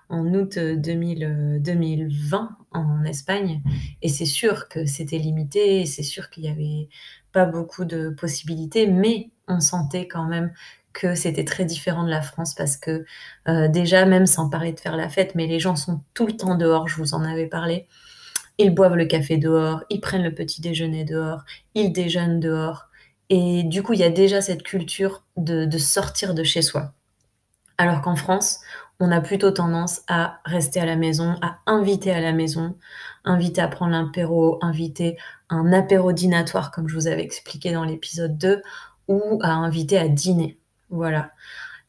en 0.08 0.26
août 0.34 0.58
2020 0.58 2.58
en 2.72 3.04
Espagne 3.04 3.62
et 4.02 4.08
c'est 4.08 4.26
sûr 4.26 4.70
que 4.70 4.86
c'était 4.86 5.18
limité, 5.18 5.86
c'est 5.86 6.04
sûr 6.04 6.30
qu'il 6.30 6.46
y 6.46 6.48
avait 6.48 6.88
pas 7.34 7.46
beaucoup 7.46 7.84
de 7.84 8.12
possibilités, 8.12 8.88
mais 8.88 9.32
on 9.50 9.60
sentait 9.60 10.08
quand 10.08 10.26
même 10.26 10.54
que 10.94 11.16
c'était 11.16 11.44
très 11.44 11.66
différent 11.66 12.06
de 12.06 12.10
la 12.10 12.22
France 12.22 12.56
parce 12.56 12.78
que 12.78 13.04
euh, 13.50 13.68
déjà, 13.68 14.06
même 14.06 14.26
sans 14.26 14.50
parler 14.50 14.72
de 14.72 14.80
faire 14.80 14.96
la 14.96 15.10
fête, 15.10 15.36
mais 15.36 15.48
les 15.48 15.60
gens 15.60 15.76
sont 15.76 16.02
tout 16.14 16.28
le 16.28 16.38
temps 16.38 16.56
dehors, 16.56 16.88
je 16.88 16.96
vous 16.96 17.14
en 17.14 17.26
avais 17.26 17.48
parlé. 17.48 17.88
ils 18.58 18.74
boivent 18.74 18.96
le 18.96 19.06
café 19.06 19.38
dehors, 19.38 19.84
ils 19.90 20.00
prennent 20.00 20.24
le 20.24 20.34
petit 20.34 20.62
déjeuner 20.62 21.04
dehors, 21.04 21.44
ils 21.76 21.92
déjeunent 21.92 22.40
dehors. 22.40 22.88
Et 23.36 23.64
du 23.64 23.82
coup, 23.82 23.94
il 23.94 24.00
y 24.00 24.04
a 24.04 24.12
déjà 24.12 24.42
cette 24.42 24.62
culture 24.62 25.24
de, 25.38 25.68
sortir 25.80 26.36
de 26.36 26.44
chez 26.44 26.62
soi. 26.62 26.94
Alors 27.80 28.02
qu'en 28.02 28.16
France, 28.16 28.60
on 29.00 29.10
a 29.10 29.22
plutôt 29.22 29.50
tendance 29.50 30.02
à 30.08 30.40
rester 30.46 30.80
à 30.80 30.86
la 30.86 30.96
maison, 30.96 31.36
à 31.42 31.58
inviter 31.66 32.12
à 32.12 32.22
la 32.22 32.32
maison, 32.32 32.78
inviter 33.26 33.60
à 33.62 33.68
prendre 33.68 33.94
l'apéro, 33.94 34.60
inviter 34.62 35.18
un 35.50 35.74
apéro 35.74 36.12
dînatoire, 36.12 36.70
comme 36.70 36.88
je 36.88 36.94
vous 36.94 37.08
avais 37.08 37.24
expliqué 37.24 37.72
dans 37.72 37.86
l'épisode 37.86 38.38
2, 38.38 38.62
ou 39.08 39.40
à 39.42 39.50
inviter 39.50 39.98
à 39.98 40.08
dîner. 40.08 40.60
Voilà. 40.92 41.32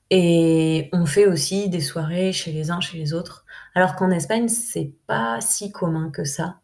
Et 0.08 0.88
on 0.94 1.04
fait 1.04 1.26
aussi 1.26 1.68
des 1.68 1.82
soirées 1.82 2.32
chez 2.32 2.52
les 2.52 2.70
uns, 2.70 2.80
chez 2.80 2.96
les 2.96 3.12
autres. 3.12 3.44
Alors 3.74 3.96
qu'en 3.96 4.10
Espagne, 4.10 4.48
c'est 4.48 4.94
pas 5.06 5.42
si 5.42 5.72
commun 5.72 6.08
que 6.10 6.24
ça. 6.24 6.56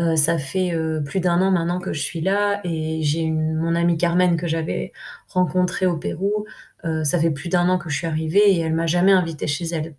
Euh, 0.00 0.16
ça 0.16 0.38
fait 0.38 0.72
euh, 0.72 1.00
plus 1.00 1.20
d'un 1.20 1.40
an 1.42 1.50
maintenant 1.50 1.78
que 1.78 1.92
je 1.92 2.00
suis 2.00 2.20
là 2.20 2.60
et 2.64 3.02
j'ai 3.02 3.30
mon 3.30 3.74
amie 3.74 3.98
Carmen 3.98 4.36
que 4.36 4.46
j'avais 4.46 4.92
rencontrée 5.28 5.86
au 5.86 5.96
Pérou. 5.96 6.46
Euh, 6.86 7.04
ça 7.04 7.18
fait 7.18 7.30
plus 7.30 7.50
d'un 7.50 7.68
an 7.68 7.76
que 7.76 7.90
je 7.90 7.96
suis 7.98 8.06
arrivée 8.06 8.50
et 8.50 8.60
elle 8.60 8.72
m'a 8.72 8.86
jamais 8.86 9.12
invitée 9.12 9.46
chez 9.46 9.66
elle. 9.66 9.94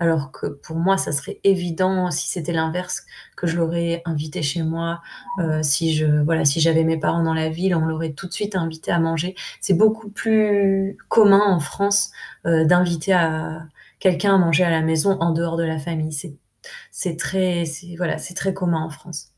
Alors 0.00 0.32
que 0.32 0.46
pour 0.46 0.76
moi, 0.76 0.96
ça 0.96 1.12
serait 1.12 1.40
évident 1.44 2.10
si 2.10 2.28
c'était 2.28 2.52
l'inverse 2.52 3.04
que 3.36 3.46
je 3.46 3.56
l'aurais 3.56 4.02
invitée 4.06 4.42
chez 4.42 4.62
moi. 4.62 5.00
si 5.62 5.94
je 5.94 6.06
voilà, 6.24 6.44
si 6.44 6.60
j'avais 6.60 6.84
mes 6.84 6.98
parents 6.98 7.22
dans 7.22 7.34
la 7.34 7.48
ville, 7.50 7.74
on 7.76 7.86
l'aurait 7.86 8.12
tout 8.12 8.26
de 8.26 8.32
suite 8.32 8.56
invité 8.56 8.90
à 8.90 8.98
manger. 8.98 9.36
C'est 9.60 9.74
beaucoup 9.74 10.10
plus 10.10 10.96
commun 11.08 11.40
en 11.46 11.60
France 11.60 12.10
d'inviter 12.44 13.12
à 13.12 13.62
quelqu'un 14.00 14.34
à 14.34 14.38
manger 14.38 14.64
à 14.64 14.70
la 14.70 14.82
maison 14.82 15.18
en 15.20 15.32
dehors 15.32 15.56
de 15.56 15.64
la 15.64 15.78
famille. 15.78 16.12
C'est 16.90 17.16
très, 17.16 17.64
voilà, 17.96 18.18
c'est 18.18 18.34
très 18.34 18.54
commun 18.54 18.82
en 18.82 18.90
France. 18.90 19.33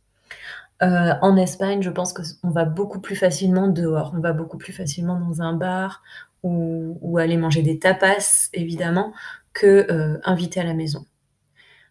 Euh, 0.83 1.14
en 1.23 1.37
Espagne, 1.37 1.83
je 1.83 1.90
pense 1.90 2.12
qu'on 2.12 2.50
va 2.50 2.64
beaucoup 2.64 3.00
plus 3.00 3.16
facilement 3.16 3.68
dehors. 3.68 4.12
On 4.14 4.21
va 4.21 4.33
beaucoup 4.33 4.59
plus 4.59 4.73
facilement 4.73 5.18
dans 5.18 5.42
un 5.42 5.54
bar 5.54 6.02
ou, 6.42 7.18
aller 7.18 7.37
manger 7.37 7.62
des 7.62 7.78
tapas, 7.78 8.50
évidemment, 8.52 9.12
que 9.52 9.87
euh, 9.90 10.21
à 10.25 10.62
la 10.62 10.75
maison. 10.75 11.04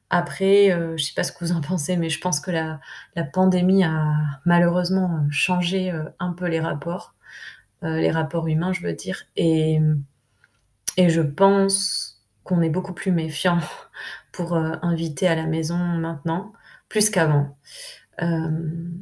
Après, 0.10 0.72
euh, 0.72 0.90
je 0.90 0.92
ne 0.94 0.98
sais 0.98 1.14
pas 1.16 1.24
ce 1.24 1.32
que 1.32 1.44
vous 1.44 1.52
en 1.52 1.62
pensez, 1.62 1.98
mais 1.98 2.10
je 2.10 2.22
pense 2.22 2.40
que 2.40 2.52
la, 2.52 2.80
pandémie 3.34 3.84
a 3.84 4.14
malheureusement 4.46 5.26
changé 5.32 5.92
un 6.20 6.32
peu 6.34 6.46
les 6.46 6.60
rapports, 6.60 7.16
les 7.82 8.12
rapports 8.12 8.48
humains, 8.48 8.72
je 8.72 8.82
veux 8.82 8.94
dire. 8.94 9.24
Et, 9.36 9.82
et 10.96 11.10
je 11.10 11.22
pense 11.22 12.24
qu'on 12.44 12.62
est 12.62 12.70
beaucoup 12.70 12.94
plus 12.94 13.12
méfiant 13.12 13.60
pour 14.32 14.56
inviter 14.56 15.28
à 15.28 15.36
la 15.36 15.48
maison 15.48 15.78
maintenant, 15.78 16.54
plus 16.88 17.10
qu'avant. 17.10 17.58
Euh, 18.22 18.50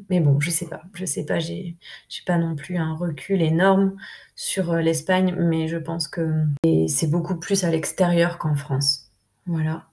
mais 0.10 0.20
bon, 0.20 0.40
je 0.40 0.50
sais 0.50 0.68
pas, 0.68 0.82
je 0.94 1.06
sais 1.06 1.26
pas, 1.26 1.40
j'ai 1.40 1.78
pas 2.26 2.38
non 2.38 2.56
plus 2.56 2.78
un 2.78 2.96
recul 2.96 3.42
énorme 3.42 3.96
sur 4.36 4.72
euh, 4.72 4.82
l'Espagne, 4.82 5.36
mais 5.38 5.68
je 5.68 5.78
pense 5.78 6.08
que 6.08 6.46
c'est 6.88 7.10
beaucoup 7.10 7.36
plus 7.36 7.64
à 7.64 7.70
l'extérieur 7.70 8.38
qu'en 8.38 8.56
France. 8.56 9.12
Voilà. 9.46 9.88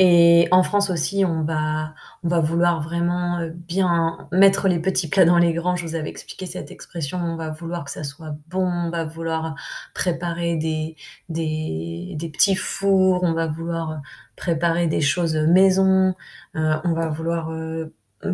Et 0.00 0.48
en 0.50 0.64
France 0.64 0.90
aussi, 0.90 1.24
on 1.24 1.44
va, 1.44 1.94
on 2.24 2.28
va 2.28 2.40
vouloir 2.40 2.80
vraiment 2.82 3.38
euh, 3.38 3.50
bien 3.50 4.28
mettre 4.32 4.66
les 4.66 4.80
petits 4.80 5.08
plats 5.08 5.24
dans 5.24 5.38
les 5.38 5.52
grands. 5.52 5.76
Je 5.76 5.86
vous 5.86 5.94
avais 5.94 6.08
expliqué 6.08 6.46
cette 6.46 6.72
expression. 6.72 7.18
On 7.18 7.36
va 7.36 7.50
vouloir 7.50 7.84
que 7.84 7.92
ça 7.92 8.02
soit 8.02 8.34
bon. 8.48 8.66
On 8.66 8.90
va 8.90 9.04
vouloir 9.04 9.54
préparer 9.94 10.56
des, 10.56 10.96
des, 11.28 12.14
des 12.16 12.28
petits 12.28 12.56
fours. 12.56 13.22
On 13.22 13.34
va 13.34 13.46
vouloir 13.46 14.00
préparer 14.36 14.88
des 14.88 15.00
choses 15.00 15.36
maison. 15.36 16.14
on 16.54 16.92
va 16.92 17.08
vouloir 17.08 17.50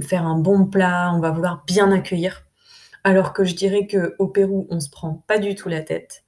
faire 0.00 0.26
un 0.26 0.38
bon 0.38 0.66
plat, 0.66 1.12
on 1.14 1.20
va 1.20 1.30
vouloir 1.30 1.64
bien 1.66 1.90
accueillir. 1.92 2.44
Alors 3.04 3.32
que 3.32 3.44
je 3.44 3.54
dirais 3.54 3.87
que 3.87 4.14
au 4.18 4.28
Pérou, 4.28 4.66
on 4.70 4.80
se 4.80 4.90
prend 4.90 5.25
pas 5.26 5.38
du 5.38 5.54
tout 5.54 5.68
la 5.68 5.80
tête. 5.80 6.25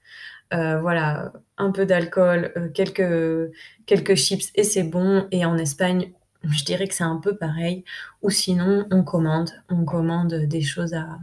Euh, 0.53 0.79
voilà, 0.81 1.33
un 1.57 1.71
peu 1.71 1.87
d'alcool, 1.87 2.53
euh, 2.57 2.69
quelques, 2.69 3.53
quelques 3.87 4.15
chips 4.17 4.51
et 4.55 4.65
c'est 4.65 4.83
bon. 4.83 5.27
Et 5.31 5.45
en 5.45 5.57
Espagne, 5.57 6.13
je 6.45 6.65
dirais 6.65 6.89
que 6.89 6.95
c'est 6.95 7.05
un 7.05 7.17
peu 7.19 7.37
pareil. 7.37 7.85
Ou 8.23 8.31
sinon, 8.31 8.87
on 8.91 9.03
commande, 9.03 9.51
on 9.71 9.85
commande 9.85 10.35
des 10.35 10.63
choses 10.63 10.95
à, 10.95 11.19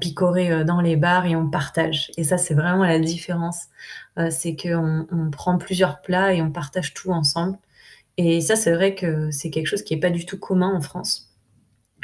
picorer 0.00 0.50
euh, 0.50 0.64
dans 0.64 0.80
les 0.80 0.96
bars 0.96 1.26
et 1.26 1.36
on 1.36 1.50
partage. 1.50 2.10
Et 2.16 2.24
ça, 2.24 2.38
c'est 2.38 2.54
vraiment 2.54 2.84
la 2.84 2.98
différence. 2.98 3.66
c'est 4.30 4.56
qu'on 4.56 5.06
on 5.10 5.30
prend 5.30 5.58
plusieurs 5.58 6.00
plats 6.00 6.32
et 6.34 6.42
on 6.42 6.50
partage 6.50 6.94
tout 6.94 7.10
ensemble. 7.10 7.58
Et 8.16 8.40
ça, 8.40 8.56
c'est 8.56 8.72
vrai 8.72 8.94
que 8.94 9.30
c'est 9.30 9.50
quelque 9.50 9.66
chose 9.66 9.82
qui 9.82 9.94
n'est 9.94 10.00
pas 10.00 10.10
du 10.10 10.26
tout 10.26 10.38
commun 10.38 10.72
en 10.74 10.80
France. 10.80 11.23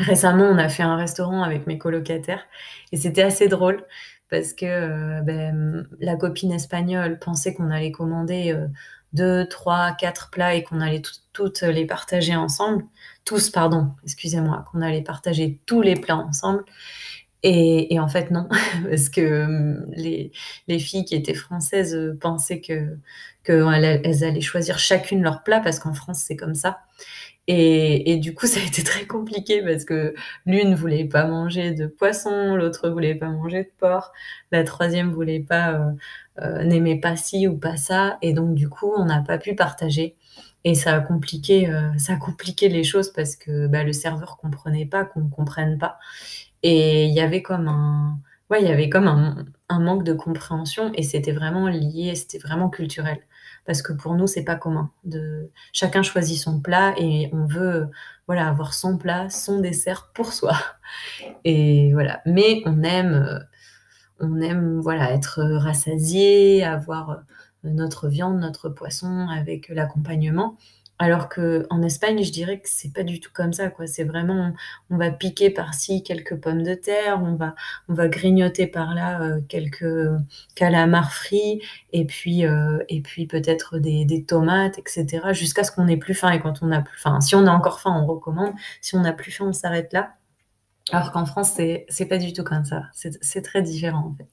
Récemment, 0.00 0.44
on 0.44 0.58
a 0.58 0.68
fait 0.68 0.82
un 0.82 0.96
restaurant 0.96 1.42
avec 1.42 1.66
mes 1.66 1.78
colocataires 1.78 2.44
et 2.92 2.96
c'était 2.96 3.22
assez 3.22 3.48
drôle 3.48 3.84
parce 4.30 4.54
que 4.54 4.66
euh, 4.66 5.20
ben, 5.22 5.86
la 6.00 6.16
copine 6.16 6.52
espagnole 6.52 7.18
pensait 7.18 7.54
qu'on 7.54 7.70
allait 7.70 7.90
commander 7.90 8.52
euh, 8.52 8.68
deux, 9.12 9.46
trois, 9.48 9.92
quatre 9.92 10.30
plats 10.30 10.54
et 10.54 10.62
qu'on 10.62 10.80
allait 10.80 11.02
toutes 11.32 11.62
les 11.62 11.84
partager 11.86 12.36
ensemble. 12.36 12.84
Tous, 13.24 13.50
pardon, 13.50 13.92
excusez-moi, 14.04 14.64
qu'on 14.70 14.82
allait 14.82 15.02
partager 15.02 15.60
tous 15.66 15.82
les 15.82 15.96
plats 15.96 16.16
ensemble. 16.16 16.64
Et, 17.42 17.98
en 17.98 18.08
fait, 18.08 18.30
non, 18.30 18.48
parce 18.88 19.08
que 19.08 19.44
hum, 19.44 19.86
les, 19.96 20.30
filles 20.78 21.04
qui 21.04 21.14
étaient 21.14 21.34
françaises 21.34 21.94
euh, 21.94 22.16
pensaient 22.20 22.60
que 22.60 22.96
qu'elles 23.42 24.24
allaient 24.24 24.40
choisir 24.42 24.78
chacune 24.78 25.22
leur 25.22 25.42
plat, 25.42 25.60
parce 25.60 25.78
qu'en 25.78 25.94
France, 25.94 26.22
c'est 26.26 26.36
comme 26.36 26.54
ça. 26.54 26.80
Et, 27.52 28.16
du 28.18 28.34
coup, 28.34 28.46
ça 28.46 28.60
a 28.60 28.62
été 28.62 28.82
très 28.84 29.06
compliqué 29.06 29.62
parce 29.62 29.84
que 29.84 30.14
l'une 30.46 30.74
voulait 30.74 31.04
pas 31.04 31.26
manger 31.26 31.72
de 31.72 31.86
poisson, 31.86 32.54
l'autre 32.54 32.88
voulait 32.90 33.14
pas 33.16 33.28
manger 33.28 33.64
de 33.64 33.70
porc, 33.78 34.12
la 34.52 34.62
troisième 34.64 35.10
voulait 35.10 35.40
pas, 35.40 35.72
euh, 35.72 35.92
euh, 36.42 36.64
n'aimait 36.64 37.00
pas 37.00 37.16
ci 37.16 37.48
ou 37.48 37.56
pas 37.58 37.76
ça. 37.76 38.18
Et 38.22 38.32
donc, 38.34 38.54
du 38.54 38.68
coup, 38.68 38.92
on 38.96 39.04
n'a 39.06 39.22
pas 39.22 39.38
pu 39.38 39.54
partager. 39.54 40.16
Et 40.64 40.74
ça 40.74 40.94
a 40.94 41.00
compliqué, 41.00 41.68
euh, 41.70 41.90
les 42.68 42.84
choses 42.84 43.12
parce 43.12 43.34
que 43.36 43.66
bah, 43.66 43.82
le 43.82 43.92
serveur 43.92 44.36
comprenait 44.36 44.86
pas 44.86 45.04
qu'on 45.04 45.22
ne 45.22 45.30
comprenne 45.30 45.78
pas. 45.78 45.98
Et 46.62 47.06
il 47.06 47.14
y 47.14 47.20
avait 47.20 47.42
comme 47.42 47.68
un, 47.68 48.18
ouais, 48.50 48.62
il 48.62 48.68
y 48.68 48.72
avait 48.72 48.88
comme 48.88 49.08
un, 49.08 49.46
manque 49.78 50.04
de 50.04 50.12
compréhension 50.12 50.92
et 50.94 51.02
c'était 51.02 51.32
vraiment 51.32 51.68
lié, 51.68 52.14
c'était 52.14 52.38
vraiment 52.38 52.68
culturel 52.68 53.20
parce 53.64 53.82
que 53.82 53.92
pour 53.92 54.14
nous, 54.14 54.26
c'est 54.26 54.44
pas 54.44 54.56
commun. 54.56 54.90
De... 55.04 55.50
Chacun 55.72 56.02
choisit 56.02 56.38
son 56.38 56.60
plat 56.60 56.94
et 56.98 57.30
on 57.32 57.46
veut 57.46 57.88
voilà, 58.26 58.48
avoir 58.48 58.74
son 58.74 58.98
plat, 58.98 59.30
son 59.30 59.60
dessert 59.60 60.10
pour 60.14 60.32
soi. 60.32 60.56
Et 61.44 61.92
voilà. 61.92 62.20
Mais 62.26 62.62
on 62.66 62.82
aime, 62.82 63.46
on 64.18 64.40
aime 64.40 64.80
voilà, 64.80 65.12
être 65.12 65.42
rassasié, 65.42 66.64
avoir 66.64 67.22
notre 67.64 68.08
viande, 68.08 68.38
notre 68.40 68.68
poisson 68.68 69.28
avec 69.28 69.68
l'accompagnement. 69.68 70.56
Alors 71.00 71.30
qu'en 71.30 71.80
Espagne, 71.80 72.22
je 72.22 72.30
dirais 72.30 72.60
que 72.60 72.68
c'est 72.68 72.92
pas 72.92 73.04
du 73.04 73.20
tout 73.20 73.30
comme 73.32 73.54
ça, 73.54 73.70
quoi. 73.70 73.86
C'est 73.86 74.04
vraiment, 74.04 74.52
on 74.90 74.98
va 74.98 75.10
piquer 75.10 75.48
par-ci 75.48 76.02
quelques 76.02 76.36
pommes 76.36 76.62
de 76.62 76.74
terre, 76.74 77.22
on 77.24 77.36
va, 77.36 77.54
on 77.88 77.94
va 77.94 78.06
grignoter 78.08 78.66
par-là 78.66 79.22
euh, 79.22 79.40
quelques 79.48 80.10
calamars 80.54 81.10
frits, 81.10 81.62
et 81.94 82.04
puis, 82.04 82.44
euh, 82.44 82.84
et 82.90 83.00
puis 83.00 83.26
peut-être 83.26 83.78
des, 83.78 84.24
tomates, 84.28 84.78
etc. 84.78 85.28
Jusqu'à 85.32 85.64
ce 85.64 85.72
qu'on 85.72 85.88
ait 85.88 85.96
plus 85.96 86.12
faim. 86.12 86.32
Et 86.32 86.40
quand 86.40 86.62
on 86.62 86.70
a 86.70 86.82
plus 86.82 86.98
faim, 87.00 87.18
si 87.22 87.34
on 87.34 87.46
a 87.46 87.50
encore 87.50 87.80
faim, 87.80 87.98
on 87.98 88.04
recommande. 88.04 88.52
Si 88.82 88.94
on 88.94 89.00
n'a 89.00 89.14
plus 89.14 89.32
faim, 89.32 89.46
on 89.48 89.52
s'arrête 89.54 89.94
là. 89.94 90.16
Alors 90.92 91.12
qu'en 91.12 91.24
France, 91.24 91.52
c'est, 91.56 92.06
pas 92.10 92.18
du 92.18 92.34
tout 92.34 92.44
comme 92.44 92.66
ça. 92.66 92.82
C'est, 92.92 93.42
très 93.42 93.62
différent, 93.62 94.12
en 94.12 94.14
fait. 94.14 94.30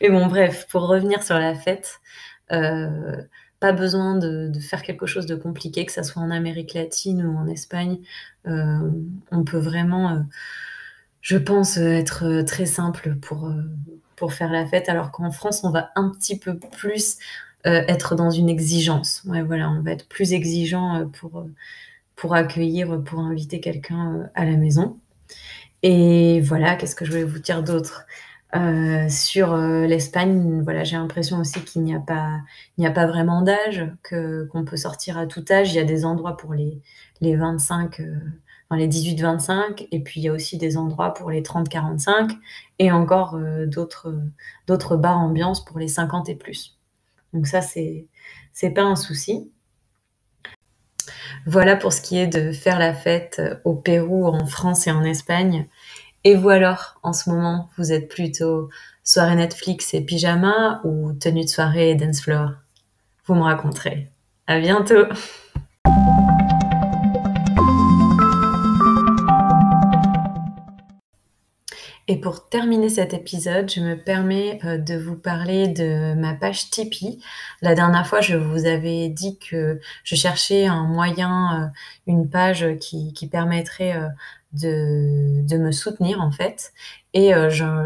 Et 0.00 0.10
bon, 0.10 0.26
bref, 0.26 0.66
pour 0.68 0.88
revenir 0.88 1.22
sur 1.22 1.38
la 1.38 1.54
fête, 1.54 2.00
euh, 2.50 3.22
pas 3.60 3.72
besoin 3.72 4.16
de, 4.16 4.50
faire 4.58 4.82
quelque 4.82 5.06
chose 5.06 5.26
de 5.26 5.36
compliqué, 5.36 5.84
que 5.84 5.92
ce 5.92 6.02
soit 6.02 6.22
en 6.22 6.30
Amérique 6.30 6.74
latine 6.74 7.24
ou 7.24 7.36
en 7.36 7.46
Espagne. 7.46 7.98
Euh, 8.48 8.90
on 9.30 9.44
peut 9.44 9.58
vraiment, 9.58 10.10
euh, 10.10 10.20
je 11.20 11.36
pense, 11.36 11.76
être 11.76 12.42
très 12.42 12.66
simple 12.66 13.16
pour, 13.16 13.46
euh, 13.46 13.62
pour 14.16 14.32
faire 14.32 14.50
la 14.50 14.66
fête, 14.66 14.88
alors 14.88 15.10
qu'en 15.10 15.30
France, 15.30 15.62
on 15.62 15.70
va 15.70 15.90
un 15.94 16.08
petit 16.10 16.38
peu 16.38 16.58
plus 16.58 17.18
être 17.64 18.14
dans 18.14 18.30
une 18.30 18.48
exigence. 18.48 19.22
Ouais, 19.26 19.42
voilà, 19.42 19.68
on 19.70 19.82
va 19.82 19.90
être 19.92 20.08
plus 20.08 20.32
exigeant 20.32 21.06
pour, 21.12 21.46
pour 22.16 22.34
accueillir, 22.34 23.02
pour 23.04 23.18
inviter 23.20 23.60
quelqu'un 23.60 24.30
à 24.34 24.46
la 24.46 24.56
maison. 24.56 24.98
Et 25.82 26.40
voilà, 26.40 26.76
qu'est-ce 26.76 26.94
que 26.94 27.04
je 27.04 27.10
voulais 27.10 27.24
vous 27.24 27.38
dire 27.38 27.62
d'autre? 27.62 28.06
Euh, 28.56 29.08
sur 29.08 29.52
euh, 29.52 29.86
l'Espagne, 29.86 30.62
voilà, 30.62 30.82
j'ai 30.82 30.96
l'impression 30.96 31.38
aussi 31.38 31.62
qu'il 31.62 31.82
n'y 31.82 31.94
a 31.94 32.00
pas, 32.00 32.40
il 32.76 32.80
n'y 32.80 32.86
a 32.86 32.90
pas 32.90 33.06
vraiment 33.06 33.42
d'âge, 33.42 33.86
que 34.02 34.44
qu'on 34.46 34.64
peut 34.64 34.76
sortir 34.76 35.18
à 35.18 35.26
tout 35.26 35.44
âge. 35.50 35.72
Il 35.72 35.76
y 35.76 35.78
a 35.78 35.84
des 35.84 36.04
endroits 36.04 36.36
pour 36.36 36.54
les 36.54 36.80
les 37.20 37.36
25, 37.36 38.00
euh, 38.00 38.16
les 38.72 38.88
18-25, 38.88 39.88
et 39.92 40.00
puis 40.00 40.20
il 40.20 40.24
y 40.24 40.28
a 40.28 40.32
aussi 40.32 40.58
des 40.58 40.76
endroits 40.76 41.14
pour 41.14 41.30
les 41.30 41.42
30-45, 41.42 42.36
et 42.78 42.90
encore 42.92 43.38
d'autres 43.66 44.14
d'autres 44.66 44.96
bars 44.96 45.18
ambiance 45.18 45.64
pour 45.64 45.78
les 45.78 45.88
50 45.88 46.28
et 46.28 46.34
plus. 46.34 46.78
Donc 47.32 47.46
ça, 47.46 47.60
c'est 47.62 48.06
c'est 48.52 48.70
pas 48.70 48.82
un 48.82 48.96
souci. 48.96 49.50
Voilà 51.46 51.76
pour 51.76 51.92
ce 51.92 52.00
qui 52.00 52.18
est 52.18 52.26
de 52.26 52.52
faire 52.52 52.78
la 52.78 52.94
fête 52.94 53.40
au 53.64 53.74
Pérou, 53.74 54.26
en 54.26 54.46
France 54.46 54.86
et 54.86 54.90
en 54.90 55.04
Espagne. 55.04 55.68
Et 56.22 56.34
vous 56.34 56.50
alors, 56.50 57.00
en 57.02 57.14
ce 57.14 57.30
moment, 57.30 57.70
vous 57.78 57.92
êtes 57.92 58.08
plutôt 58.08 58.68
soirée 59.02 59.36
Netflix 59.36 59.94
et 59.94 60.02
pyjama 60.02 60.82
ou 60.84 61.14
tenue 61.14 61.44
de 61.44 61.48
soirée 61.48 61.90
et 61.90 61.94
dance 61.94 62.20
floor? 62.20 62.50
Vous 63.24 63.34
me 63.34 63.42
raconterez. 63.42 64.10
À 64.46 64.58
bientôt 64.60 65.06
Et 72.06 72.16
pour 72.16 72.48
terminer 72.48 72.88
cet 72.88 73.14
épisode, 73.14 73.70
je 73.70 73.80
me 73.80 73.94
permets 73.94 74.58
euh, 74.64 74.78
de 74.78 74.96
vous 74.96 75.14
parler 75.14 75.68
de 75.68 76.14
ma 76.14 76.34
page 76.34 76.68
Tipeee. 76.68 77.22
La 77.62 77.76
dernière 77.76 78.04
fois, 78.04 78.20
je 78.20 78.36
vous 78.36 78.66
avais 78.66 79.08
dit 79.08 79.38
que 79.38 79.78
je 80.02 80.16
cherchais 80.16 80.66
un 80.66 80.82
moyen, 80.88 81.62
euh, 81.62 81.66
une 82.08 82.28
page 82.28 82.66
qui, 82.80 83.14
permettrait 83.30 83.96
euh, 84.64 85.42
de, 85.42 85.56
me 85.56 85.72
soutenir 85.72 86.20
en 86.20 86.30
fait. 86.30 86.72
Et 87.12 87.32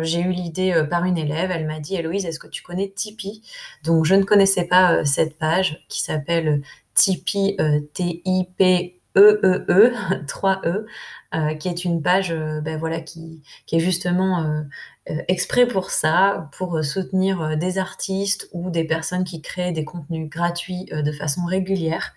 j'ai 0.03 0.21
eu 0.21 0.33
l'idée 0.33 0.85
par 0.91 1.05
une 1.05 1.17
élève, 1.17 1.51
elle 1.51 1.67
m'a 1.67 1.81
dit 1.81 1.97
Héloïse, 1.97 2.27
est-ce 2.27 2.39
que 2.39 2.47
tu 2.47 2.63
connais 2.63 2.91
Tipeee? 2.91 3.43
Donc 3.83 4.05
je 4.05 4.15
ne 4.15 4.23
connaissais 4.23 4.65
pas 4.65 5.05
cette 5.07 5.39
page 5.39 5.83
qui 5.89 6.03
s'appelle 6.03 6.61
Tipeee, 6.95 7.57
T-I-P 7.95 9.01
E, 9.17 9.65
E, 9.69 9.93
3E, 10.27 10.87
euh, 11.35 11.55
qui 11.55 11.69
est 11.69 11.85
une 11.85 12.03
page 12.03 12.33
euh, 12.33 12.61
ben 12.61 12.79
voilà, 12.79 13.01
qui, 13.01 13.43
qui 13.67 13.77
est 13.77 13.81
justement 13.81 14.43
euh, 14.43 14.63
exprès 15.07 15.67
pour 15.67 15.91
ça, 15.91 16.49
pour 16.57 16.83
soutenir 16.83 17.59
des 17.59 17.79
artistes 17.79 18.49
ou 18.53 18.71
des 18.71 18.85
personnes 18.85 19.25
qui 19.25 19.43
créent 19.43 19.73
des 19.73 19.85
contenus 19.85 20.31
gratuits 20.31 20.87
de 20.91 21.13
façon 21.13 21.45
régulière. 21.45 22.15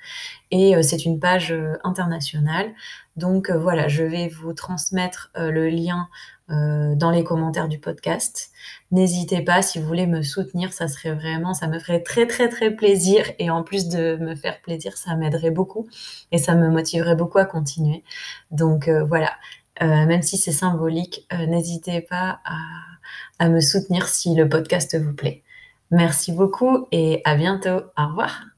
Et 0.51 0.81
c'est 0.83 1.03
une 1.03 1.19
page 1.19 1.53
internationale. 1.83 2.73
Donc 3.17 3.51
voilà, 3.51 3.89
je 3.89 4.03
vais 4.03 4.29
vous 4.29 4.53
transmettre 4.53 5.31
le 5.35 5.67
lien 5.69 6.07
euh, 6.49 6.95
dans 6.95 7.11
les 7.11 7.25
commentaires 7.25 7.67
du 7.67 7.77
podcast. 7.77 8.51
N'hésitez 8.91 9.41
pas 9.41 9.61
si 9.61 9.79
vous 9.79 9.85
voulez 9.85 10.07
me 10.07 10.21
soutenir, 10.21 10.71
ça 10.71 10.87
serait 10.87 11.13
vraiment, 11.13 11.53
ça 11.53 11.67
me 11.67 11.77
ferait 11.77 12.01
très 12.01 12.25
très 12.25 12.47
très 12.47 12.71
plaisir 12.71 13.25
et 13.37 13.49
en 13.49 13.63
plus 13.63 13.89
de 13.89 14.15
me 14.15 14.33
faire 14.33 14.61
plaisir, 14.61 14.95
ça 14.95 15.17
m'aiderait 15.17 15.51
beaucoup 15.51 15.89
et 16.31 16.37
ça 16.37 16.55
me 16.55 16.69
motiverait 16.69 17.17
beaucoup 17.17 17.39
à 17.39 17.43
continuer. 17.43 18.05
Donc 18.49 18.87
euh, 18.87 19.03
voilà, 19.03 19.31
euh, 19.31 19.66
même 19.81 20.21
si 20.21 20.37
c'est 20.37 20.51
symbolique, 20.51 21.27
n'hésitez 21.31 22.01
pas 22.01 22.39
à, 22.45 22.57
à 23.39 23.49
me 23.49 23.59
soutenir 23.59 24.07
si 24.07 24.35
le 24.35 24.49
podcast 24.49 24.95
vous 24.99 25.13
plaît. 25.13 25.43
Merci 25.91 26.31
beaucoup 26.31 26.87
et 26.91 27.21
à 27.25 27.35
bientôt. 27.35 27.81
Au 27.97 28.07
revoir. 28.07 28.56